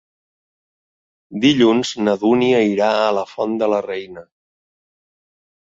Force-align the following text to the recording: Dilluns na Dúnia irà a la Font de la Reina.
Dilluns 1.43 1.91
na 2.07 2.17
Dúnia 2.25 2.63
irà 2.71 2.89
a 3.05 3.13
la 3.21 3.27
Font 3.37 3.55
de 3.65 3.71
la 3.77 3.85
Reina. 3.91 4.27